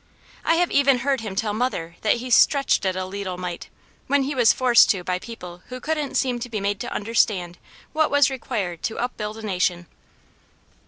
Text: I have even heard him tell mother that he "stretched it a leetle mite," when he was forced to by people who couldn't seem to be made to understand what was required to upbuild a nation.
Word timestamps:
I 0.43 0.55
have 0.55 0.71
even 0.71 0.97
heard 1.05 1.21
him 1.21 1.35
tell 1.35 1.53
mother 1.53 1.95
that 2.01 2.15
he 2.15 2.31
"stretched 2.31 2.85
it 2.85 2.95
a 2.95 3.05
leetle 3.05 3.37
mite," 3.37 3.69
when 4.07 4.23
he 4.23 4.33
was 4.33 4.51
forced 4.51 4.89
to 4.89 5.03
by 5.03 5.19
people 5.19 5.61
who 5.69 5.79
couldn't 5.79 6.15
seem 6.15 6.39
to 6.39 6.49
be 6.49 6.59
made 6.59 6.79
to 6.79 6.91
understand 6.91 7.59
what 7.93 8.09
was 8.09 8.31
required 8.31 8.81
to 8.81 8.97
upbuild 8.97 9.37
a 9.37 9.45
nation. 9.45 9.85